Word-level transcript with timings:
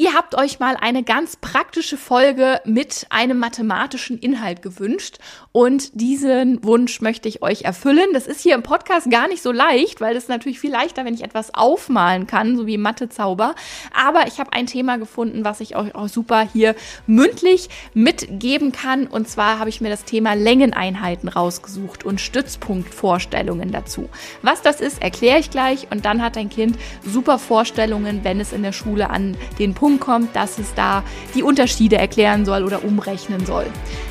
Ihr 0.00 0.14
habt 0.14 0.34
euch 0.34 0.60
mal 0.60 0.78
eine 0.80 1.02
ganz 1.02 1.36
praktische 1.36 1.98
Folge 1.98 2.62
mit 2.64 3.04
einem 3.10 3.38
mathematischen 3.38 4.18
Inhalt 4.18 4.62
gewünscht 4.62 5.18
und 5.52 5.90
diesen 5.92 6.64
Wunsch 6.64 7.02
möchte 7.02 7.28
ich 7.28 7.42
euch 7.42 7.64
erfüllen. 7.64 8.06
Das 8.14 8.26
ist 8.26 8.40
hier 8.40 8.54
im 8.54 8.62
Podcast 8.62 9.10
gar 9.10 9.28
nicht 9.28 9.42
so 9.42 9.52
leicht, 9.52 10.00
weil 10.00 10.16
es 10.16 10.26
natürlich 10.26 10.58
viel 10.58 10.70
leichter, 10.70 11.04
wenn 11.04 11.12
ich 11.12 11.22
etwas 11.22 11.52
aufmalen 11.52 12.26
kann, 12.26 12.56
so 12.56 12.66
wie 12.66 12.78
Mathezauber. 12.78 13.54
Aber 13.94 14.26
ich 14.26 14.40
habe 14.40 14.54
ein 14.54 14.64
Thema 14.64 14.96
gefunden, 14.96 15.44
was 15.44 15.60
ich 15.60 15.76
euch 15.76 15.94
auch 15.94 16.08
super 16.08 16.48
hier 16.50 16.76
mündlich 17.06 17.68
mitgeben 17.92 18.72
kann. 18.72 19.06
Und 19.06 19.28
zwar 19.28 19.58
habe 19.58 19.68
ich 19.68 19.82
mir 19.82 19.90
das 19.90 20.04
Thema 20.04 20.32
Längeneinheiten 20.32 21.28
rausgesucht 21.28 22.06
und 22.06 22.22
Stützpunktvorstellungen 22.22 23.70
dazu. 23.70 24.08
Was 24.40 24.62
das 24.62 24.80
ist, 24.80 25.02
erkläre 25.02 25.40
ich 25.40 25.50
gleich 25.50 25.88
und 25.90 26.06
dann 26.06 26.22
hat 26.22 26.36
dein 26.36 26.48
Kind 26.48 26.78
super 27.04 27.38
Vorstellungen, 27.38 28.24
wenn 28.24 28.40
es 28.40 28.54
in 28.54 28.62
der 28.62 28.72
Schule 28.72 29.10
an 29.10 29.36
den 29.58 29.74
Punkt 29.74 29.89
Punkt 29.90 30.04
kommt, 30.04 30.36
dass 30.36 30.58
es 30.58 30.72
da 30.74 31.02
die 31.34 31.42
Unterschiede 31.42 31.96
erklären 31.96 32.44
soll 32.44 32.62
oder 32.62 32.84
umrechnen 32.84 33.44
soll. 33.44 33.66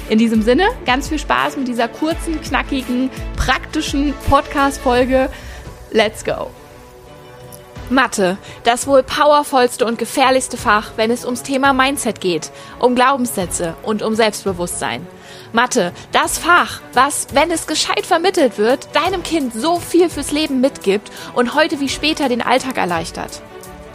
In 0.09 0.17
diesem 0.17 0.41
Sinne, 0.41 0.67
ganz 0.85 1.07
viel 1.07 1.19
Spaß 1.19 1.55
mit 1.55 1.69
dieser 1.69 1.87
kurzen, 1.87 2.41
knackigen, 2.41 3.09
praktischen 3.37 4.13
Podcast-Folge. 4.29 5.29
Let's 5.91 6.25
go! 6.25 6.49
Mathe, 7.89 8.37
das 8.65 8.87
wohl 8.87 9.03
powervollste 9.03 9.85
und 9.85 9.97
gefährlichste 9.97 10.57
Fach, 10.57 10.91
wenn 10.97 11.11
es 11.11 11.23
ums 11.23 11.43
Thema 11.43 11.71
Mindset 11.71 12.19
geht, 12.19 12.51
um 12.79 12.93
Glaubenssätze 12.93 13.75
und 13.81 14.03
um 14.03 14.15
Selbstbewusstsein. 14.15 15.07
Mathe, 15.53 15.93
das 16.11 16.37
Fach, 16.37 16.81
was, 16.93 17.27
wenn 17.33 17.49
es 17.51 17.67
gescheit 17.67 18.05
vermittelt 18.05 18.57
wird, 18.57 18.89
deinem 18.93 19.23
Kind 19.23 19.53
so 19.53 19.79
viel 19.79 20.09
fürs 20.09 20.31
Leben 20.31 20.59
mitgibt 20.59 21.09
und 21.33 21.55
heute 21.55 21.79
wie 21.79 21.89
später 21.89 22.27
den 22.27 22.41
Alltag 22.41 22.77
erleichtert. 22.77 23.41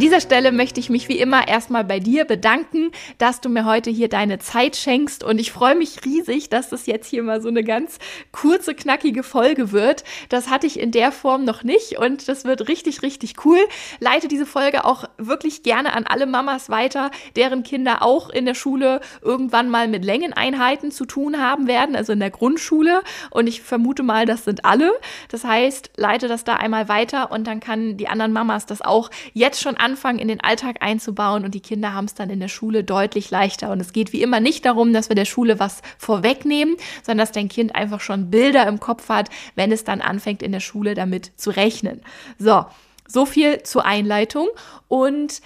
dieser 0.00 0.20
Stelle 0.20 0.50
möchte 0.50 0.80
ich 0.80 0.90
mich 0.90 1.08
wie 1.08 1.18
immer 1.18 1.46
erstmal 1.46 1.84
bei 1.84 2.00
dir 2.00 2.24
bedanken, 2.24 2.90
dass 3.18 3.40
du 3.40 3.48
mir 3.48 3.64
heute 3.64 3.90
hier 3.90 4.08
deine 4.08 4.40
Zeit 4.40 4.74
schenkst 4.74 5.22
und 5.22 5.38
ich 5.38 5.52
freue 5.52 5.76
mich 5.76 6.04
riesig, 6.04 6.48
dass 6.48 6.68
das 6.68 6.86
jetzt 6.86 7.08
hier 7.08 7.22
mal 7.22 7.40
so 7.40 7.48
eine 7.48 7.62
ganz 7.62 7.98
kurze, 8.32 8.74
knackige 8.74 9.22
Folge 9.22 9.70
wird. 9.70 10.02
Das 10.30 10.50
hatte 10.50 10.66
ich 10.66 10.80
in 10.80 10.90
der 10.90 11.12
Form 11.12 11.44
noch 11.44 11.62
nicht 11.62 11.96
und 11.98 12.28
das 12.28 12.44
wird 12.44 12.68
richtig, 12.68 13.02
richtig 13.02 13.44
cool. 13.44 13.58
Leite 14.00 14.26
diese 14.26 14.46
Folge 14.46 14.84
auch 14.84 15.04
wirklich 15.16 15.62
gerne 15.62 15.92
an 15.92 16.06
alle 16.08 16.26
Mamas 16.26 16.68
weiter, 16.70 17.12
deren 17.36 17.62
Kinder 17.62 18.02
auch 18.02 18.30
in 18.30 18.46
der 18.46 18.54
Schule 18.54 19.00
irgendwann 19.22 19.70
mal 19.70 19.86
mit 19.86 20.04
Längeneinheiten 20.04 20.90
zu 20.90 21.04
tun 21.04 21.40
haben 21.40 21.68
werden, 21.68 21.94
also 21.94 22.12
in 22.12 22.20
der 22.20 22.30
Grundschule 22.30 23.02
und 23.30 23.46
ich 23.46 23.62
vermute 23.62 24.02
mal, 24.02 24.26
das 24.26 24.44
sind 24.44 24.64
alle. 24.64 24.92
Das 25.28 25.44
heißt, 25.44 25.92
leite 25.96 26.26
das 26.26 26.42
da 26.42 26.56
einmal 26.56 26.88
weiter 26.88 27.30
und 27.30 27.46
dann 27.46 27.60
kann 27.60 27.96
die 27.96 28.08
anderen 28.08 28.32
Mamas 28.32 28.66
das 28.66 28.82
auch 28.82 29.08
jetzt 29.34 29.62
schon 29.62 29.76
an 29.76 29.83
anfangen, 29.84 30.18
in 30.18 30.28
den 30.28 30.40
Alltag 30.40 30.78
einzubauen 30.80 31.44
und 31.44 31.54
die 31.54 31.60
Kinder 31.60 31.92
haben 31.92 32.06
es 32.06 32.14
dann 32.14 32.30
in 32.30 32.40
der 32.40 32.48
Schule 32.48 32.82
deutlich 32.82 33.30
leichter. 33.30 33.70
Und 33.70 33.80
es 33.80 33.92
geht 33.92 34.12
wie 34.12 34.22
immer 34.22 34.40
nicht 34.40 34.64
darum, 34.64 34.92
dass 34.92 35.10
wir 35.10 35.16
der 35.16 35.26
Schule 35.26 35.60
was 35.60 35.82
vorwegnehmen, 35.98 36.76
sondern 37.02 37.24
dass 37.24 37.32
dein 37.32 37.48
Kind 37.48 37.74
einfach 37.74 38.00
schon 38.00 38.30
Bilder 38.30 38.66
im 38.66 38.80
Kopf 38.80 39.08
hat, 39.10 39.28
wenn 39.54 39.70
es 39.70 39.84
dann 39.84 40.00
anfängt, 40.00 40.42
in 40.42 40.52
der 40.52 40.60
Schule 40.60 40.94
damit 40.94 41.32
zu 41.36 41.50
rechnen. 41.50 42.00
So, 42.38 42.64
so 43.06 43.26
viel 43.26 43.62
zur 43.62 43.84
Einleitung 43.84 44.48
und 44.88 45.42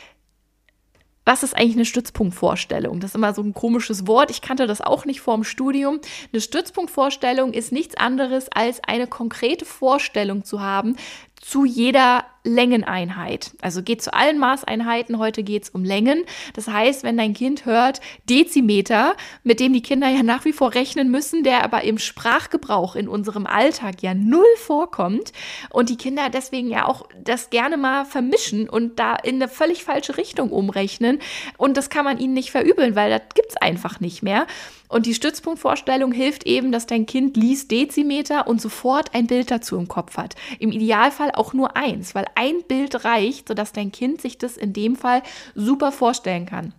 was 1.25 1.43
ist 1.43 1.55
eigentlich 1.55 1.77
eine 1.77 1.85
Stützpunktvorstellung? 1.85 3.01
Das 3.01 3.11
ist 3.11 3.15
immer 3.15 3.35
so 3.35 3.43
ein 3.43 3.53
komisches 3.53 4.07
Wort. 4.07 4.31
Ich 4.31 4.41
kannte 4.41 4.67
das 4.67 4.81
auch 4.81 5.05
nicht 5.05 5.21
vor 5.21 5.35
dem 5.35 5.45
Studium. 5.45 6.01
Eine 6.33 6.41
Stützpunktvorstellung 6.41 7.53
ist 7.53 7.71
nichts 7.71 7.99
anderes 7.99 8.49
als 8.49 8.83
eine 8.83 9.07
konkrete 9.07 9.67
Vorstellung 9.67 10.43
zu 10.45 10.63
haben 10.63 10.97
zu 11.41 11.65
jeder 11.65 12.25
Längeneinheit. 12.49 13.53
Also 13.61 13.83
geht 13.83 14.03
zu 14.03 14.13
allen 14.13 14.39
Maßeinheiten. 14.39 15.19
Heute 15.19 15.43
geht 15.43 15.65
es 15.65 15.71
um 15.71 15.85
Längen. 15.85 16.25
Das 16.55 16.69
heißt, 16.69 17.03
wenn 17.03 17.17
dein 17.17 17.35
Kind 17.35 17.65
hört 17.65 18.01
Dezimeter, 18.29 19.15
mit 19.45 19.61
dem 19.61 19.73
die 19.73 19.83
Kinder 19.83 20.09
ja 20.09 20.23
nach 20.23 20.45
wie 20.45 20.53
vor 20.53 20.75
rechnen 20.75 21.11
müssen, 21.11 21.45
der 21.45 21.65
aber 21.65 21.85
im 21.85 21.99
Sprachgebrauch 21.99 22.97
in 22.97 23.09
unserem 23.09 23.47
Alltag 23.47 24.03
ja 24.03 24.15
null 24.15 24.45
vorkommt 24.57 25.33
und 25.71 25.89
die 25.89 25.97
Kinder 25.97 26.31
deswegen 26.31 26.71
ja 26.71 26.87
auch 26.87 27.07
das 27.23 27.51
gerne 27.51 27.77
mal 27.77 28.05
vermischen 28.05 28.69
und 28.69 28.99
da 28.99 29.15
in 29.15 29.37
eine 29.37 29.49
völlig 29.49 29.85
falsche 29.85 30.17
Richtung 30.17 30.51
umrechnen. 30.51 31.21
Und 31.57 31.77
das 31.77 31.91
kann 31.91 32.05
man 32.05 32.19
ihnen 32.19 32.35
nicht 32.35 32.51
verübeln, 32.51 32.97
weil 32.97 33.11
das 33.11 33.23
gibt 33.35 33.51
es 33.51 33.57
einfach 33.57 34.01
nicht 34.01 34.23
mehr. 34.23 34.47
Und 34.89 35.05
die 35.05 35.15
Stützpunktvorstellung 35.15 36.13
hilft 36.13 36.47
eben, 36.47 36.73
dass 36.73 36.87
dein 36.87 37.05
Kind 37.05 37.37
liest 37.37 37.71
Dezimeter 37.71 38.47
und 38.47 38.61
sofort 38.61 39.15
ein 39.15 39.27
Bild 39.27 39.51
dazu 39.51 39.77
im 39.77 39.87
Kopf 39.87 40.17
hat. 40.17 40.35
Im 40.59 40.73
Idealfall 40.73 41.33
auch 41.33 41.53
nur 41.53 41.77
eins, 41.77 42.15
weil 42.15 42.25
ein 42.39 42.63
Bild 42.69 43.05
reicht, 43.05 43.49
sodass 43.49 43.73
dein 43.73 43.91
Kind 43.91 44.21
sich 44.21 44.39
das 44.39 44.57
in 44.57 44.73
dem 44.73 44.95
Fall 44.95 45.23
super 45.55 45.91
vorstellen 45.91 46.47
kann. 46.47 46.73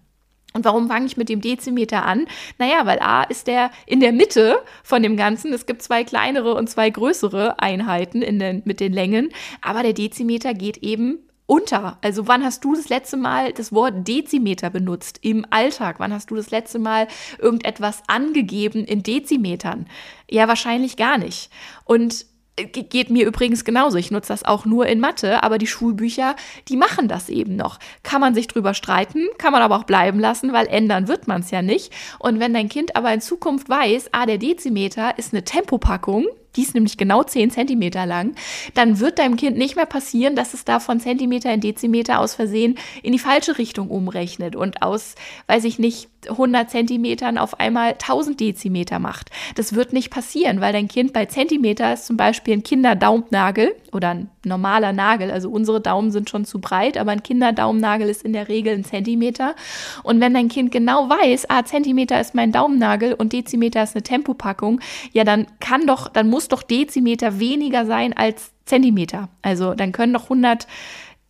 Und 0.54 0.66
warum 0.66 0.88
fange 0.88 1.06
ich 1.06 1.18
mit 1.18 1.30
dem 1.30 1.42
Dezimeter 1.42 2.06
an? 2.06 2.26
Naja, 2.58 2.86
weil 2.86 3.00
A 3.02 3.24
ist 3.24 3.46
der 3.46 3.70
in 3.86 4.00
der 4.00 4.14
Mitte 4.14 4.58
von 4.84 5.04
dem 5.04 5.16
Ganzen. 5.16 5.54
Es 5.54 5.68
gibt 5.68 5.84
zwei 5.84 6.04
kleinere 6.04 6.56
und 6.56 6.70
zwei 6.70 6.90
größere 6.90 7.60
Einheiten 7.60 8.24
in 8.24 8.40
den, 8.40 8.64
mit 8.66 8.80
den 8.80 8.94
Längen. 8.94 9.30
Aber 9.62 9.84
der 9.84 9.94
Dezimeter 9.94 10.56
geht 10.56 10.78
eben 10.78 11.20
unter. 11.46 11.98
Also 12.02 12.28
wann 12.28 12.44
hast 12.44 12.64
du 12.64 12.76
das 12.76 12.90
letzte 12.90 13.18
Mal 13.18 13.54
das 13.54 13.72
Wort 13.74 14.08
Dezimeter 14.08 14.70
benutzt 14.70 15.20
im 15.22 15.46
Alltag? 15.50 16.00
Wann 16.00 16.14
hast 16.14 16.32
du 16.32 16.36
das 16.36 16.52
letzte 16.52 16.80
Mal 16.80 17.08
irgendetwas 17.38 18.02
angegeben 18.08 18.86
in 18.86 19.04
Dezimetern? 19.04 19.88
Ja, 20.30 20.48
wahrscheinlich 20.48 20.96
gar 20.96 21.18
nicht. 21.18 21.52
Und 21.86 22.26
geht 22.66 23.10
mir 23.10 23.26
übrigens 23.26 23.64
genauso. 23.64 23.98
Ich 23.98 24.12
nutze 24.12 24.30
das 24.30 24.46
auch 24.46 24.66
nur 24.66 24.88
in 24.88 25.00
Mathe, 25.00 25.44
aber 25.44 25.58
die 25.58 25.68
Schulbücher, 25.68 26.36
die 26.68 26.78
machen 26.78 27.08
das 27.08 27.30
eben 27.30 27.56
noch. 27.56 27.80
Kann 28.04 28.22
man 28.22 28.36
sich 28.36 28.48
drüber 28.48 28.74
streiten, 28.74 29.28
kann 29.38 29.52
man 29.52 29.62
aber 29.62 29.78
auch 29.78 29.84
bleiben 29.84 30.20
lassen, 30.20 30.54
weil 30.54 30.68
ändern 30.68 31.08
wird 31.08 31.28
man 31.28 31.42
es 31.42 31.52
ja 31.52 31.62
nicht. 31.62 31.94
Und 32.20 32.40
wenn 32.40 32.54
dein 32.54 32.70
Kind 32.70 32.96
aber 32.96 33.14
in 33.14 33.22
Zukunft 33.22 33.70
weiß, 33.70 34.10
ah, 34.12 34.26
der 34.26 34.38
Dezimeter 34.38 35.18
ist 35.18 35.34
eine 35.34 35.44
Tempopackung, 35.44 36.28
die 36.56 36.64
ist 36.64 36.74
nämlich 36.74 36.98
genau 36.98 37.24
10 37.24 37.52
Zentimeter 37.52 38.06
lang, 38.06 38.36
dann 38.74 39.00
wird 39.00 39.20
deinem 39.20 39.36
Kind 39.36 39.58
nicht 39.58 39.76
mehr 39.76 39.86
passieren, 39.86 40.36
dass 40.36 40.54
es 40.54 40.66
da 40.66 40.80
von 40.80 41.00
Zentimeter 41.00 41.54
in 41.54 41.62
Dezimeter 41.62 42.20
aus 42.20 42.36
Versehen 42.36 42.78
in 43.04 43.12
die 43.12 43.20
falsche 43.20 43.58
Richtung 43.58 43.90
umrechnet 43.90 44.56
und 44.56 44.82
aus, 44.82 45.16
weiß 45.48 45.64
ich 45.66 45.80
nicht, 45.80 46.10
100 46.28 46.70
Zentimetern 46.70 47.38
auf 47.38 47.60
einmal 47.60 47.92
1000 47.92 48.40
Dezimeter 48.40 49.00
macht. 49.00 49.30
Das 49.56 49.74
wird 49.74 49.94
nicht 49.94 50.10
passieren, 50.10 50.60
weil 50.60 50.74
dein 50.74 50.88
Kind 50.88 51.14
bei 51.14 51.26
Zentimeter 51.26 51.94
ist 51.94 52.06
zum 52.06 52.18
Beispiel 52.18 52.56
ein 52.56 52.64
Kinderdaumnagel 52.64 53.76
oder 53.92 54.10
ein 54.10 54.30
normaler 54.46 54.94
Nagel. 54.94 55.32
Also 55.32 55.50
unsere 55.50 55.82
Daumen 55.82 56.12
sind 56.12 56.30
schon 56.30 56.46
zu 56.46 56.60
breit, 56.60 56.98
aber 56.98 57.12
ein 57.12 57.24
Kinderdaumennagel 57.24 58.10
ist 58.10 58.24
in 58.24 58.34
der 58.34 58.48
Regel 58.48 58.74
ein 58.74 58.84
Zentimeter. 58.84 59.56
Und 60.04 60.20
wenn 60.22 60.34
dein 60.34 60.50
Kind 60.50 60.72
genau 60.72 61.10
weiß, 61.10 61.50
ah, 61.50 61.64
Zentimeter 61.64 62.20
ist 62.20 62.36
mein 62.36 62.52
Daumennagel 62.52 63.14
und 63.14 63.34
Dezimeter 63.34 63.84
ist 63.84 63.96
eine 63.96 64.04
Tempopackung, 64.04 64.80
ja, 65.12 65.24
dann 65.24 65.48
kann 65.60 65.88
doch, 65.88 66.08
dann 66.08 66.30
muss 66.30 66.48
doch 66.48 66.64
Dezimeter 66.64 67.40
weniger 67.40 67.86
sein 67.86 68.14
als 68.14 68.52
Zentimeter. 68.66 69.30
Also 69.42 69.74
dann 69.74 69.92
können 69.92 70.14
doch 70.14 70.24
100 70.24 70.68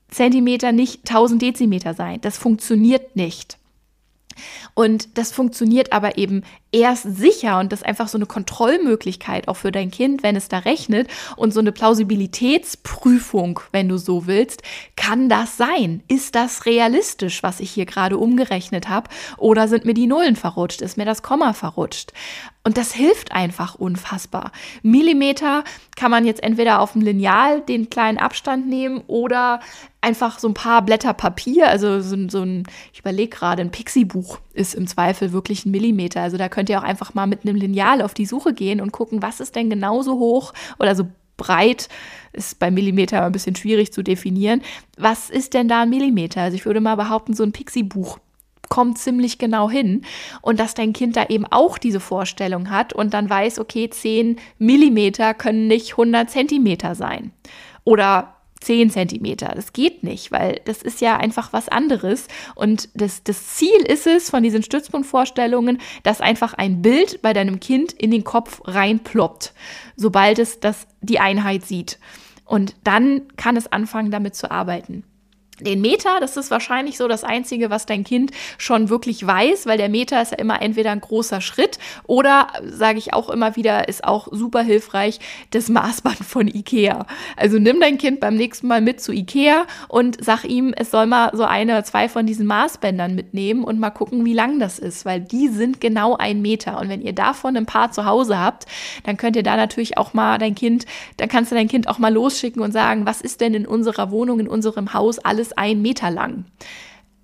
Zentimeter 0.09 0.71
nicht 0.71 1.09
1000 1.09 1.41
Dezimeter 1.41 1.93
sein. 1.93 2.19
Das 2.21 2.37
funktioniert 2.37 3.15
nicht. 3.15 3.58
Und 4.73 5.17
das 5.17 5.31
funktioniert 5.31 5.91
aber 5.91 6.17
eben 6.17 6.43
erst 6.71 7.03
sicher 7.03 7.59
und 7.59 7.71
das 7.71 7.79
ist 7.79 7.85
einfach 7.85 8.07
so 8.07 8.17
eine 8.17 8.25
Kontrollmöglichkeit 8.25 9.47
auch 9.47 9.55
für 9.55 9.71
dein 9.71 9.91
Kind, 9.91 10.23
wenn 10.23 10.35
es 10.35 10.49
da 10.49 10.59
rechnet 10.59 11.09
und 11.35 11.53
so 11.53 11.59
eine 11.59 11.71
Plausibilitätsprüfung, 11.71 13.59
wenn 13.71 13.89
du 13.89 13.97
so 13.97 14.27
willst, 14.27 14.61
kann 14.95 15.29
das 15.29 15.57
sein? 15.57 16.03
Ist 16.07 16.35
das 16.35 16.65
realistisch, 16.65 17.43
was 17.43 17.59
ich 17.59 17.71
hier 17.71 17.85
gerade 17.85 18.17
umgerechnet 18.17 18.87
habe 18.87 19.09
oder 19.37 19.67
sind 19.67 19.85
mir 19.85 19.93
die 19.95 20.07
Nullen 20.07 20.35
verrutscht, 20.35 20.81
ist 20.81 20.97
mir 20.97 21.05
das 21.05 21.23
Komma 21.23 21.53
verrutscht? 21.53 22.13
Und 22.63 22.77
das 22.77 22.91
hilft 22.91 23.31
einfach 23.31 23.75
unfassbar. 23.75 24.51
Millimeter 24.83 25.63
kann 25.95 26.11
man 26.11 26.25
jetzt 26.25 26.43
entweder 26.43 26.81
auf 26.81 26.91
dem 26.91 27.01
Lineal 27.01 27.61
den 27.61 27.89
kleinen 27.89 28.17
Abstand 28.17 28.67
nehmen 28.67 29.01
oder 29.07 29.61
einfach 30.01 30.39
so 30.39 30.47
ein 30.49 30.53
paar 30.53 30.81
Blätter 30.81 31.13
Papier, 31.13 31.69
also 31.69 32.01
so, 32.01 32.17
so 32.27 32.41
ein, 32.41 32.63
ich 32.93 32.99
überlege 32.99 33.35
gerade, 33.35 33.61
ein 33.61 33.71
Pixie-Buch 33.71 34.39
ist 34.53 34.75
im 34.75 34.87
Zweifel 34.87 35.31
wirklich 35.31 35.65
ein 35.65 35.71
Millimeter. 35.71 36.21
Also 36.21 36.37
da 36.37 36.49
könnt 36.49 36.69
ihr 36.69 36.79
auch 36.79 36.83
einfach 36.83 37.13
mal 37.13 37.27
mit 37.27 37.43
einem 37.43 37.55
Lineal 37.55 38.01
auf 38.01 38.13
die 38.13 38.25
Suche 38.25 38.53
gehen 38.53 38.81
und 38.81 38.91
gucken, 38.91 39.21
was 39.21 39.39
ist 39.39 39.55
denn 39.55 39.69
genauso 39.69 40.19
hoch 40.19 40.53
oder 40.79 40.95
so 40.95 41.07
breit, 41.37 41.87
ist 42.33 42.59
bei 42.59 42.69
Millimeter 42.69 43.25
ein 43.25 43.31
bisschen 43.31 43.55
schwierig 43.55 43.93
zu 43.93 44.03
definieren. 44.03 44.61
Was 44.97 45.29
ist 45.29 45.53
denn 45.53 45.69
da 45.69 45.83
ein 45.83 45.89
Millimeter? 45.89 46.41
Also 46.41 46.55
ich 46.55 46.65
würde 46.65 46.81
mal 46.81 46.95
behaupten, 46.95 47.33
so 47.33 47.43
ein 47.43 47.53
Pixie-Buch 47.53 48.19
kommt 48.69 48.97
ziemlich 48.97 49.37
genau 49.37 49.69
hin 49.69 50.03
und 50.41 50.59
dass 50.59 50.75
dein 50.75 50.93
Kind 50.93 51.15
da 51.15 51.25
eben 51.25 51.45
auch 51.45 51.77
diese 51.77 51.99
Vorstellung 51.99 52.69
hat 52.69 52.93
und 52.93 53.13
dann 53.13 53.29
weiß, 53.29 53.59
okay, 53.59 53.89
10 53.89 54.37
Millimeter 54.59 55.33
können 55.33 55.67
nicht 55.67 55.91
100 55.91 56.29
Zentimeter 56.29 56.95
sein. 56.95 57.31
Oder 57.83 58.35
10 58.61 58.89
Zentimeter. 58.89 59.53
Das 59.55 59.73
geht 59.73 60.03
nicht, 60.03 60.31
weil 60.31 60.61
das 60.65 60.81
ist 60.81 61.01
ja 61.01 61.17
einfach 61.17 61.53
was 61.53 61.69
anderes. 61.69 62.27
Und 62.55 62.89
das, 62.93 63.23
das 63.23 63.55
Ziel 63.55 63.81
ist 63.87 64.05
es 64.05 64.29
von 64.29 64.43
diesen 64.43 64.63
Stützpunktvorstellungen, 64.63 65.79
dass 66.03 66.21
einfach 66.21 66.53
ein 66.53 66.81
Bild 66.81 67.21
bei 67.21 67.33
deinem 67.33 67.59
Kind 67.59 67.93
in 67.93 68.11
den 68.11 68.23
Kopf 68.23 68.61
reinploppt, 68.65 69.53
sobald 69.95 70.39
es 70.39 70.59
das, 70.59 70.87
die 71.01 71.19
Einheit 71.19 71.65
sieht. 71.65 71.99
Und 72.45 72.75
dann 72.83 73.21
kann 73.37 73.55
es 73.55 73.71
anfangen, 73.71 74.11
damit 74.11 74.35
zu 74.35 74.51
arbeiten. 74.51 75.03
Den 75.61 75.81
Meter, 75.81 76.19
das 76.19 76.37
ist 76.37 76.51
wahrscheinlich 76.51 76.97
so 76.97 77.07
das 77.07 77.23
Einzige, 77.23 77.69
was 77.69 77.85
dein 77.85 78.03
Kind 78.03 78.31
schon 78.57 78.89
wirklich 78.89 79.25
weiß, 79.25 79.65
weil 79.65 79.77
der 79.77 79.89
Meter 79.89 80.21
ist 80.21 80.31
ja 80.31 80.37
immer 80.37 80.61
entweder 80.61 80.91
ein 80.91 81.01
großer 81.01 81.41
Schritt 81.41 81.79
oder, 82.07 82.47
sage 82.63 82.97
ich 82.97 83.13
auch 83.13 83.29
immer 83.29 83.55
wieder, 83.55 83.87
ist 83.87 84.03
auch 84.03 84.27
super 84.31 84.61
hilfreich, 84.61 85.19
das 85.51 85.69
Maßband 85.69 86.17
von 86.17 86.47
Ikea. 86.47 87.05
Also 87.35 87.59
nimm 87.59 87.79
dein 87.79 87.97
Kind 87.97 88.19
beim 88.19 88.35
nächsten 88.35 88.67
Mal 88.67 88.81
mit 88.81 89.01
zu 89.01 89.11
Ikea 89.11 89.65
und 89.87 90.23
sag 90.23 90.43
ihm, 90.45 90.73
es 90.75 90.91
soll 90.91 91.05
mal 91.05 91.31
so 91.33 91.43
eine 91.43 91.73
oder 91.73 91.83
zwei 91.83 92.09
von 92.09 92.25
diesen 92.25 92.45
Maßbändern 92.45 93.15
mitnehmen 93.15 93.63
und 93.63 93.79
mal 93.79 93.89
gucken, 93.89 94.25
wie 94.25 94.33
lang 94.33 94.59
das 94.59 94.79
ist, 94.79 95.05
weil 95.05 95.19
die 95.21 95.47
sind 95.47 95.81
genau 95.81 96.15
ein 96.15 96.41
Meter. 96.41 96.79
Und 96.79 96.89
wenn 96.89 97.01
ihr 97.01 97.13
davon 97.13 97.55
ein 97.57 97.65
paar 97.65 97.91
zu 97.91 98.05
Hause 98.05 98.39
habt, 98.39 98.65
dann 99.03 99.17
könnt 99.17 99.35
ihr 99.35 99.43
da 99.43 99.55
natürlich 99.55 99.97
auch 99.97 100.13
mal 100.13 100.37
dein 100.37 100.55
Kind, 100.55 100.85
dann 101.17 101.29
kannst 101.29 101.51
du 101.51 101.55
dein 101.55 101.67
Kind 101.67 101.87
auch 101.87 101.99
mal 101.99 102.13
losschicken 102.13 102.61
und 102.61 102.71
sagen, 102.71 103.05
was 103.05 103.21
ist 103.21 103.41
denn 103.41 103.53
in 103.53 103.65
unserer 103.65 104.11
Wohnung, 104.11 104.39
in 104.39 104.47
unserem 104.47 104.93
Haus 104.93 105.19
alles 105.19 105.48
ist 105.49 105.57
ein 105.57 105.81
Meter 105.81 106.11
lang. 106.11 106.45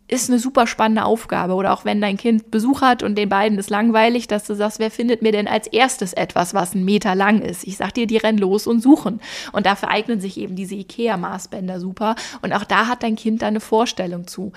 Ist 0.07 0.30
eine 0.30 0.38
super 0.38 0.68
spannende 0.68 1.04
Aufgabe. 1.04 1.54
Oder 1.54 1.74
auch 1.74 1.83
wenn 1.83 2.00
dein 2.00 2.18
Kind 2.18 2.51
Besuch 2.51 2.81
hat 2.81 3.01
und 3.01 3.16
den 3.16 3.27
beiden 3.27 3.57
ist 3.57 3.72
langweilig, 3.72 4.27
dass 4.27 4.45
du 4.45 4.54
sagst, 4.54 4.77
wer 4.77 4.92
findet 4.92 5.24
mir 5.24 5.31
denn 5.31 5.48
als 5.48 5.66
erstes 5.66 6.13
etwas, 6.13 6.54
was 6.54 6.75
ein 6.75 6.86
Meter 6.86 7.16
lang 7.16 7.42
ist? 7.42 7.66
Ich 7.66 7.77
sag 7.77 7.94
dir, 7.95 8.06
die 8.06 8.18
rennen 8.18 8.38
los 8.38 8.68
und 8.68 8.81
suchen. 8.81 9.19
Und 9.51 9.66
dafür 9.66 9.89
eignen 9.89 10.22
sich 10.22 10.38
eben 10.38 10.56
diese 10.56 10.75
IKEA-Maßbänder 10.75 11.80
super. 11.80 12.16
Und 12.44 12.54
auch 12.54 12.66
da 12.66 12.88
hat 12.88 13.01
dein 13.01 13.16
Kind 13.16 13.42
da 13.42 13.48
eine 13.48 13.60
Vorstellung 13.60 14.28
zu. 14.28 14.51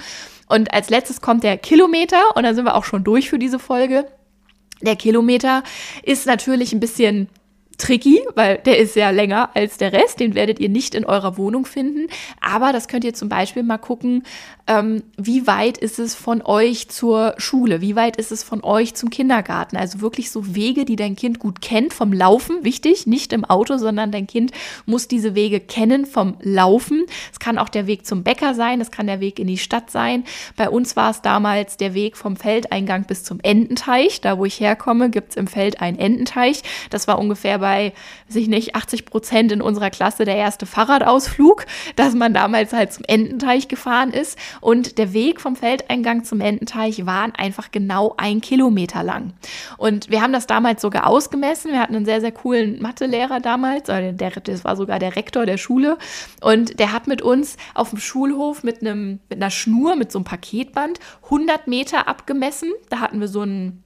Und 0.49 0.75
als 0.75 0.91
letztes 0.91 1.23
kommt 1.23 1.45
der 1.45 1.57
Kilometer. 1.57 2.37
Und 2.37 2.43
dann 2.43 2.55
sind 2.55 2.67
wir 2.67 2.75
auch 2.75 2.85
schon 2.85 3.05
durch 3.05 3.31
für 3.31 3.39
diese 3.39 3.59
Folge. 3.59 4.07
Der 4.83 4.97
Kilometer 4.97 5.63
ist 6.03 6.27
natürlich 6.27 6.73
ein 6.73 6.81
bisschen 6.81 7.29
tricky, 7.79 8.21
weil 8.35 8.59
der 8.59 8.79
ist 8.79 8.95
sehr 8.95 9.13
länger 9.13 9.51
als 9.55 9.79
der 9.79 9.93
Rest. 9.93 10.21
Den 10.21 10.35
werdet 10.35 10.59
ihr 10.59 10.69
nicht 10.69 10.95
in 10.95 11.05
eurer 11.05 11.39
Wohnung 11.39 11.65
finden. 11.65 12.09
Aber 12.41 12.73
das 12.73 12.89
könnt 12.89 13.05
ihr 13.05 13.15
zum 13.15 13.29
Beispiel 13.29 13.63
mal 13.63 13.79
gucken, 13.79 14.25
ähm, 14.67 15.05
wie 15.17 15.47
weit 15.47 15.79
ist 15.79 15.99
es 15.99 16.15
von 16.15 16.43
euch 16.43 16.89
zur 16.89 17.35
Schule? 17.39 17.81
Wie 17.81 17.97
weit 17.97 18.17
ist 18.17 18.33
es 18.33 18.43
von 18.43 18.63
euch 18.65 18.95
zum 18.95 19.11
Kindergarten? 19.11 19.77
Also 19.77 20.01
wirklich 20.01 20.31
so 20.31 20.55
Wege, 20.55 20.85
die 20.85 20.97
dein 20.97 21.17
Kind 21.17 21.39
gut 21.39 21.63
kennt 21.63 21.95
vom 21.95 22.13
Laufen. 22.13 22.65
Wichtig, 22.65 23.07
nicht 23.07 23.33
im 23.33 23.45
Auto, 23.45 23.79
sondern 23.79 24.11
dein 24.11 24.27
Kind 24.27 24.51
muss 24.85 25.07
diese 25.07 25.37
Wege 25.37 25.61
kennen 25.61 26.05
vom 26.05 26.37
Laufen. 26.43 27.07
Es 27.33 27.39
kann 27.39 27.59
auch 27.59 27.69
der 27.69 27.87
Weg 27.87 28.05
zum 28.05 28.25
Bäcker 28.25 28.55
sein, 28.55 28.81
es 28.81 28.91
kann 28.91 29.07
der 29.07 29.21
Weg 29.21 29.39
in 29.39 29.47
die 29.47 29.57
Stadt 29.57 29.91
sein. 29.91 30.25
Bei 30.57 30.69
uns 30.69 30.97
war 30.97 31.11
es 31.11 31.23
damals 31.23 31.77
der 31.77 31.95
Weg 31.95 32.17
vom 32.17 32.37
Feldeingang 32.37 33.05
bis 33.05 33.23
zum 33.23 33.39
Ententeich. 33.41 34.21
Da, 34.21 34.37
wo 34.37 34.45
ich 34.45 34.59
herkomme, 34.59 35.11
gibt 35.11 35.31
es 35.31 35.37
im 35.37 35.47
Feld 35.47 35.81
einen 35.81 35.99
Ententeich. 35.99 36.63
Das 36.91 37.07
war 37.07 37.19
ungefähr 37.21 37.61
bei 37.61 37.68
bei, 37.69 37.93
sich 38.29 38.49
nicht, 38.49 38.75
80 38.75 39.05
Prozent 39.05 39.53
in 39.53 39.61
unserer 39.61 39.91
Klasse 39.91 40.25
der 40.25 40.37
erste 40.37 40.65
Fahrradausflug, 40.65 41.67
dass 41.97 42.15
man 42.15 42.33
damals 42.33 42.73
halt 42.73 42.95
zum 42.95 43.05
Ententeich 43.07 43.69
gefahren 43.69 44.11
ist. 44.11 44.39
Und 44.63 44.97
der 44.97 45.13
Weg 45.13 45.39
vom 45.39 45.55
Feldeingang 45.55 46.25
zum 46.25 46.41
Ententeich 46.41 47.05
war 47.05 47.29
einfach 47.37 47.71
genau 47.71 48.15
ein 48.17 48.41
Kilometer 48.41 49.03
lang. 49.03 49.35
Und 49.77 50.09
wir 50.09 50.23
haben 50.23 50.33
das 50.33 50.47
damals 50.47 50.81
sogar 50.81 51.07
ausgemessen. 51.07 51.73
Wir 51.73 51.81
hatten 51.81 51.95
einen 51.95 52.07
sehr, 52.07 52.23
sehr 52.23 52.33
coolen 52.33 52.81
Mathelehrer 52.81 53.41
damals. 53.41 53.85
Der, 53.85 54.13
das 54.13 54.65
war 54.65 54.75
sogar 54.75 54.99
der 54.99 55.15
Rektor 55.17 55.45
der 55.45 55.59
Schule. 55.59 55.99
Und 56.41 56.81
der 56.81 56.93
hat 56.93 57.07
mit 57.07 57.21
uns 57.21 57.59
auf 57.75 57.91
dem 57.91 57.99
Schulhof 57.99 58.63
mit, 58.63 58.81
einem, 58.81 59.21
mit 59.29 59.43
einer 59.43 59.51
Schnur, 59.51 59.95
mit 59.95 60.11
so 60.11 60.19
einem 60.19 60.25
Paketband 60.25 61.01
100 61.25 61.67
Meter 61.67 62.09
abgemessen. 62.09 62.73
Da 62.89 63.01
hatten 63.01 63.21
wir 63.21 63.29
so 63.29 63.43
einen 63.43 63.83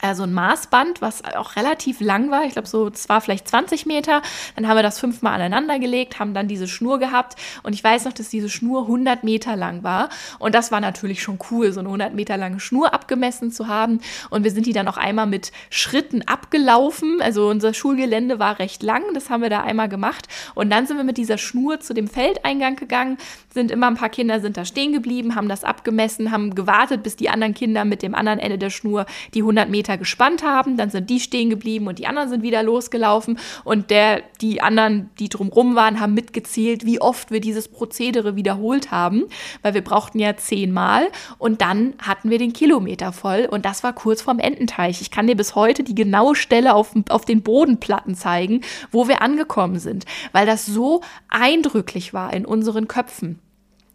also 0.00 0.24
ein 0.24 0.32
Maßband, 0.32 1.00
was 1.02 1.24
auch 1.24 1.56
relativ 1.56 2.00
lang 2.00 2.30
war. 2.30 2.44
Ich 2.44 2.52
glaube, 2.52 2.68
so, 2.68 2.88
es 2.88 3.08
war 3.08 3.20
vielleicht 3.20 3.48
20 3.48 3.86
Meter. 3.86 4.22
Dann 4.56 4.68
haben 4.68 4.76
wir 4.76 4.82
das 4.82 5.00
fünfmal 5.00 5.34
aneinander 5.34 5.78
gelegt, 5.78 6.18
haben 6.18 6.34
dann 6.34 6.48
diese 6.48 6.68
Schnur 6.68 6.98
gehabt. 6.98 7.36
Und 7.62 7.72
ich 7.72 7.82
weiß 7.82 8.04
noch, 8.04 8.12
dass 8.12 8.28
diese 8.28 8.48
Schnur 8.48 8.82
100 8.82 9.24
Meter 9.24 9.56
lang 9.56 9.82
war. 9.82 10.08
Und 10.38 10.54
das 10.54 10.70
war 10.70 10.80
natürlich 10.80 11.22
schon 11.22 11.38
cool, 11.50 11.72
so 11.72 11.80
eine 11.80 11.88
100 11.88 12.14
Meter 12.14 12.36
lange 12.36 12.60
Schnur 12.60 12.94
abgemessen 12.94 13.50
zu 13.50 13.66
haben. 13.66 14.00
Und 14.30 14.44
wir 14.44 14.50
sind 14.50 14.66
die 14.66 14.72
dann 14.72 14.88
auch 14.88 14.96
einmal 14.96 15.26
mit 15.26 15.52
Schritten 15.70 16.22
abgelaufen. 16.22 17.20
Also 17.20 17.48
unser 17.48 17.74
Schulgelände 17.74 18.38
war 18.38 18.58
recht 18.58 18.82
lang. 18.82 19.02
Das 19.14 19.30
haben 19.30 19.42
wir 19.42 19.50
da 19.50 19.62
einmal 19.62 19.88
gemacht. 19.88 20.28
Und 20.54 20.70
dann 20.70 20.86
sind 20.86 20.96
wir 20.96 21.04
mit 21.04 21.16
dieser 21.16 21.38
Schnur 21.38 21.80
zu 21.80 21.94
dem 21.94 22.08
Feldeingang 22.08 22.76
gegangen, 22.76 23.18
sind 23.52 23.70
immer 23.70 23.86
ein 23.88 23.96
paar 23.96 24.08
Kinder 24.08 24.40
sind 24.40 24.56
da 24.56 24.64
stehen 24.64 24.92
geblieben, 24.92 25.34
haben 25.34 25.48
das 25.48 25.64
abgemessen, 25.64 26.30
haben 26.30 26.54
gewartet, 26.54 27.02
bis 27.02 27.16
die 27.16 27.30
anderen 27.30 27.54
Kinder 27.54 27.84
mit 27.84 28.02
dem 28.02 28.14
anderen 28.14 28.38
Ende 28.38 28.58
der 28.58 28.70
Schnur 28.70 29.06
die 29.34 29.40
100 29.40 29.68
Meter 29.68 29.87
Meter 29.88 29.98
gespannt 29.98 30.42
haben, 30.42 30.76
dann 30.76 30.90
sind 30.90 31.08
die 31.08 31.18
stehen 31.18 31.48
geblieben 31.48 31.86
und 31.86 31.98
die 31.98 32.06
anderen 32.06 32.28
sind 32.28 32.42
wieder 32.42 32.62
losgelaufen 32.62 33.38
und 33.64 33.90
der, 33.90 34.22
die 34.42 34.60
anderen, 34.60 35.08
die 35.18 35.30
drumrum 35.30 35.74
waren, 35.76 35.98
haben 35.98 36.12
mitgezählt, 36.12 36.84
wie 36.84 37.00
oft 37.00 37.30
wir 37.30 37.40
dieses 37.40 37.68
Prozedere 37.68 38.36
wiederholt 38.36 38.90
haben, 38.90 39.24
weil 39.62 39.72
wir 39.72 39.82
brauchten 39.82 40.18
ja 40.18 40.36
zehnmal 40.36 41.08
und 41.38 41.62
dann 41.62 41.94
hatten 41.98 42.28
wir 42.28 42.38
den 42.38 42.52
Kilometer 42.52 43.12
voll 43.12 43.48
und 43.50 43.64
das 43.64 43.82
war 43.82 43.94
kurz 43.94 44.20
vorm 44.20 44.38
Ententeich. 44.38 45.00
Ich 45.00 45.10
kann 45.10 45.26
dir 45.26 45.36
bis 45.36 45.54
heute 45.54 45.82
die 45.82 45.94
genaue 45.94 46.34
Stelle 46.34 46.74
auf, 46.74 46.94
auf 47.08 47.24
den 47.24 47.42
Bodenplatten 47.42 48.14
zeigen, 48.14 48.60
wo 48.90 49.08
wir 49.08 49.22
angekommen 49.22 49.78
sind, 49.78 50.04
weil 50.32 50.44
das 50.44 50.66
so 50.66 51.00
eindrücklich 51.30 52.12
war 52.12 52.34
in 52.34 52.44
unseren 52.44 52.88
Köpfen. 52.88 53.40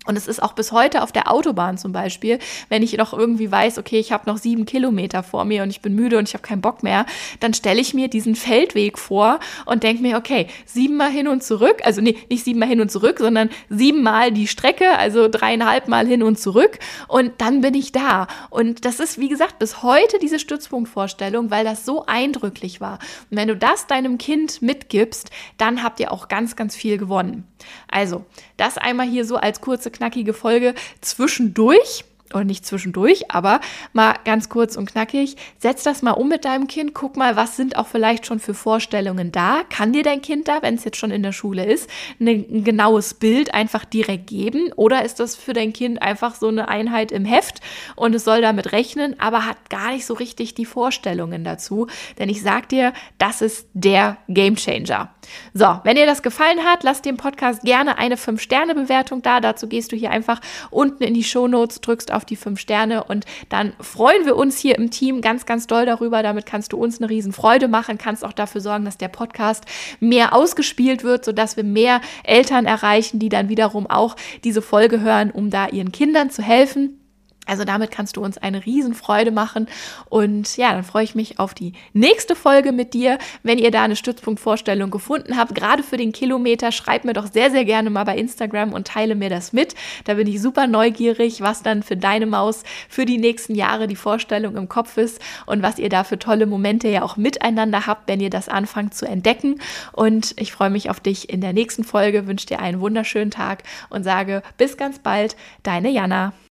Und 0.05 0.17
es 0.17 0.27
ist 0.27 0.44
auch 0.44 0.53
bis 0.53 0.71
heute 0.71 1.01
auf 1.01 1.11
der 1.11 1.31
Autobahn 1.31 1.77
zum 1.77 1.94
Beispiel, 1.94 2.39
wenn 2.69 2.83
ich 2.83 2.97
noch 2.97 3.13
irgendwie 3.13 3.51
weiß, 3.51 3.77
okay, 3.77 4.00
ich 4.00 4.11
habe 4.11 4.29
noch 4.29 4.38
sieben 4.38 4.65
Kilometer 4.65 5.23
vor 5.23 5.45
mir 5.45 5.63
und 5.63 5.69
ich 5.69 5.81
bin 5.81 5.95
müde 5.95 6.17
und 6.17 6.27
ich 6.27 6.33
habe 6.33 6.41
keinen 6.41 6.61
Bock 6.61 6.83
mehr, 6.83 7.05
dann 7.39 7.53
stelle 7.53 7.79
ich 7.79 7.94
mir 7.94 8.09
diesen 8.09 8.35
Feldweg 8.35 9.00
vor 9.00 9.39
und 9.65 9.83
denke 9.83 10.01
mir, 10.01 10.17
okay, 10.17 10.47
siebenmal 10.65 11.09
hin 11.09 11.27
und 11.27 11.44
zurück, 11.44 11.81
also 11.83 12.01
nee, 12.01 12.17
nicht 12.29 12.44
siebenmal 12.44 12.67
hin 12.67 12.81
und 12.81 12.91
zurück, 12.91 13.19
sondern 13.19 13.50
siebenmal 13.69 14.31
die 14.31 14.47
Strecke, 14.47 14.97
also 14.97 15.29
dreieinhalb 15.29 15.88
Mal 15.88 16.05
hin 16.05 16.21
und 16.23 16.38
zurück 16.38 16.79
und 17.07 17.31
dann 17.38 17.61
bin 17.61 17.73
ich 17.73 17.91
da. 17.91 18.27
Und 18.50 18.85
das 18.85 19.00
ist, 19.00 19.19
wie 19.19 19.29
gesagt, 19.29 19.59
bis 19.59 19.83
heute 19.83 20.19
diese 20.19 20.39
Stützpunktvorstellung, 20.39 21.50
weil 21.50 21.63
das 21.63 21.85
so 21.85 22.05
eindrücklich 22.05 22.81
war. 22.81 23.00
Und 23.31 23.38
wenn 23.38 23.48
du 23.48 23.55
das 23.55 23.88
deinem 23.88 24.17
Kind 24.17 24.62
mitgibst, 24.62 25.29
dann 25.57 25.81
habt 25.83 26.00
ihr 26.00 26.12
auch 26.12 26.27
ganz, 26.27 26.55
ganz 26.55 26.75
viel 26.75 26.98
gewonnen. 26.98 27.48
Also, 27.89 28.25
das 28.57 28.77
einmal 28.77 29.07
hier 29.07 29.25
so 29.25 29.38
als 29.38 29.62
kurze, 29.62 29.91
knackige 29.91 30.33
Folge 30.33 30.75
zwischendurch 31.01 32.05
oder 32.33 32.43
nicht 32.43 32.65
zwischendurch, 32.65 33.31
aber 33.31 33.59
mal 33.93 34.15
ganz 34.25 34.49
kurz 34.49 34.75
und 34.75 34.89
knackig, 34.91 35.35
setz 35.59 35.83
das 35.83 36.01
mal 36.01 36.11
um 36.11 36.29
mit 36.29 36.45
deinem 36.45 36.67
Kind, 36.67 36.93
guck 36.93 37.17
mal, 37.17 37.35
was 37.35 37.55
sind 37.55 37.77
auch 37.77 37.87
vielleicht 37.87 38.25
schon 38.25 38.39
für 38.39 38.53
Vorstellungen 38.53 39.31
da. 39.31 39.61
Kann 39.69 39.93
dir 39.93 40.03
dein 40.03 40.21
Kind 40.21 40.47
da, 40.47 40.61
wenn 40.61 40.75
es 40.75 40.83
jetzt 40.83 40.97
schon 40.97 41.11
in 41.11 41.23
der 41.23 41.31
Schule 41.31 41.65
ist, 41.65 41.89
ein 42.19 42.63
genaues 42.63 43.13
Bild 43.13 43.53
einfach 43.53 43.85
direkt 43.85 44.27
geben? 44.27 44.71
Oder 44.75 45.03
ist 45.03 45.19
das 45.19 45.35
für 45.35 45.53
dein 45.53 45.73
Kind 45.73 46.01
einfach 46.01 46.35
so 46.35 46.47
eine 46.47 46.67
Einheit 46.67 47.11
im 47.11 47.25
Heft 47.25 47.59
und 47.95 48.15
es 48.15 48.23
soll 48.23 48.41
damit 48.41 48.71
rechnen, 48.71 49.19
aber 49.19 49.45
hat 49.45 49.69
gar 49.69 49.91
nicht 49.91 50.05
so 50.05 50.13
richtig 50.13 50.53
die 50.55 50.65
Vorstellungen 50.65 51.43
dazu? 51.43 51.87
Denn 52.19 52.29
ich 52.29 52.41
sag 52.41 52.69
dir, 52.69 52.93
das 53.17 53.41
ist 53.41 53.67
der 53.73 54.17
Gamechanger. 54.27 55.13
So, 55.53 55.79
wenn 55.83 55.95
dir 55.95 56.05
das 56.05 56.21
gefallen 56.21 56.63
hat, 56.63 56.83
lass 56.83 57.01
dem 57.01 57.17
Podcast 57.17 57.61
gerne 57.63 57.97
eine 57.97 58.15
5-Sterne-Bewertung 58.15 59.21
da. 59.21 59.39
Dazu 59.39 59.67
gehst 59.67 59.91
du 59.91 59.95
hier 59.95 60.11
einfach 60.11 60.39
unten 60.69 61.03
in 61.03 61.13
die 61.13 61.23
Shownotes, 61.23 61.81
drückst 61.81 62.11
auf 62.11 62.23
die 62.24 62.36
5 62.36 62.60
Sterne 62.60 63.03
und 63.03 63.25
dann 63.50 63.74
freuen 63.80 64.25
wir 64.25 64.36
uns 64.36 64.58
hier 64.58 64.77
im 64.77 64.92
Team 64.92 65.22
ganz, 65.22 65.46
ganz 65.46 65.68
doll 65.68 65.86
darüber. 65.86 66.24
Damit 66.24 66.46
kannst 66.46 66.74
du 66.74 66.77
uns 66.77 67.00
eine 67.00 67.10
riesen 67.10 67.34
Freude 67.34 67.68
machen, 67.68 67.98
kannst 67.98 68.24
auch 68.24 68.34
dafür 68.34 68.62
sorgen, 68.62 68.86
dass 68.86 68.98
der 68.98 69.08
Podcast 69.08 69.65
mehr 70.00 70.34
ausgespielt 70.34 71.03
wird, 71.03 71.25
sodass 71.25 71.58
wir 71.58 71.63
mehr 71.63 72.01
Eltern 72.24 72.65
erreichen, 72.65 73.20
die 73.20 73.30
dann 73.30 73.50
wiederum 73.50 73.88
auch 73.88 74.15
diese 74.44 74.62
Folge 74.62 75.01
hören, 75.01 75.32
um 75.32 75.50
da 75.50 75.68
ihren 75.68 75.92
Kindern 75.92 76.30
zu 76.30 76.42
helfen. 76.42 77.02
Also 77.45 77.65
damit 77.65 77.91
kannst 77.91 78.15
du 78.15 78.21
uns 78.21 78.38
eine 78.38 78.65
Riesenfreude 78.65 79.31
machen. 79.31 79.67
Und 80.09 80.55
ja, 80.57 80.71
dann 80.71 80.83
freue 80.83 81.03
ich 81.03 81.15
mich 81.15 81.39
auf 81.39 81.53
die 81.53 81.73
nächste 81.93 82.35
Folge 82.35 82.71
mit 82.71 82.93
dir. 82.93 83.17
Wenn 83.43 83.57
ihr 83.57 83.71
da 83.71 83.83
eine 83.83 83.95
Stützpunktvorstellung 83.95 84.91
gefunden 84.91 85.38
habt, 85.38 85.53
gerade 85.53 85.83
für 85.83 85.97
den 85.97 86.12
Kilometer, 86.13 86.71
schreib 86.71 87.03
mir 87.03 87.13
doch 87.13 87.31
sehr, 87.31 87.51
sehr 87.51 87.65
gerne 87.65 87.89
mal 87.89 88.05
bei 88.05 88.17
Instagram 88.17 88.73
und 88.73 88.88
teile 88.88 89.15
mir 89.15 89.29
das 89.29 89.51
mit. 89.51 89.75
Da 90.05 90.13
bin 90.13 90.27
ich 90.27 90.41
super 90.41 90.67
neugierig, 90.67 91.41
was 91.41 91.63
dann 91.63 91.83
für 91.83 91.97
deine 91.97 92.25
Maus 92.25 92.63
für 92.88 93.05
die 93.05 93.17
nächsten 93.17 93.55
Jahre 93.55 93.88
die 93.88 93.95
Vorstellung 93.95 94.55
im 94.55 94.69
Kopf 94.69 94.97
ist 94.97 95.21
und 95.45 95.62
was 95.62 95.79
ihr 95.79 95.89
da 95.89 96.03
für 96.03 96.19
tolle 96.19 96.45
Momente 96.45 96.88
ja 96.88 97.03
auch 97.03 97.17
miteinander 97.17 97.85
habt, 97.85 98.07
wenn 98.07 98.21
ihr 98.21 98.29
das 98.29 98.47
anfangt 98.47 98.93
zu 98.93 99.05
entdecken. 99.05 99.59
Und 99.91 100.33
ich 100.38 100.53
freue 100.53 100.69
mich 100.69 100.89
auf 100.89 101.00
dich 101.00 101.29
in 101.29 101.41
der 101.41 101.53
nächsten 101.53 101.83
Folge, 101.83 102.27
wünsche 102.27 102.47
dir 102.47 102.59
einen 102.59 102.79
wunderschönen 102.79 103.31
Tag 103.31 103.63
und 103.89 104.03
sage 104.03 104.43
bis 104.57 104.77
ganz 104.77 105.00
bald, 105.00 105.35
deine 105.63 105.89
Jana. 105.89 106.33